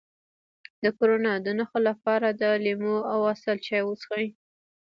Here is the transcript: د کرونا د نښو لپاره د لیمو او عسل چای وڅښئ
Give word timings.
د 0.83 0.85
کرونا 0.97 1.33
د 1.45 1.47
نښو 1.57 1.79
لپاره 1.89 2.27
د 2.41 2.43
لیمو 2.63 2.97
او 3.13 3.19
عسل 3.31 3.57
چای 3.67 3.81
وڅښئ 3.85 4.27